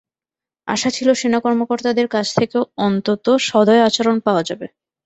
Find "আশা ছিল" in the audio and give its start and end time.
0.67-1.07